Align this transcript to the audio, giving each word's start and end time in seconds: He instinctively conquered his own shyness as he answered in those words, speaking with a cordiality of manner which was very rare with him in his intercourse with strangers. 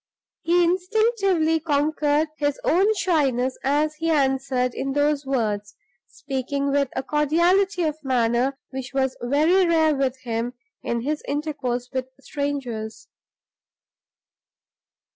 He 0.41 0.63
instinctively 0.63 1.59
conquered 1.59 2.29
his 2.39 2.59
own 2.63 2.91
shyness 2.95 3.55
as 3.63 3.93
he 3.97 4.09
answered 4.09 4.73
in 4.73 4.93
those 4.93 5.27
words, 5.27 5.75
speaking 6.07 6.71
with 6.71 6.89
a 6.95 7.03
cordiality 7.03 7.83
of 7.83 8.03
manner 8.03 8.57
which 8.71 8.95
was 8.95 9.15
very 9.21 9.63
rare 9.67 9.93
with 9.93 10.17
him 10.21 10.53
in 10.81 11.01
his 11.01 11.21
intercourse 11.27 11.91
with 11.93 12.07
strangers. 12.19 13.09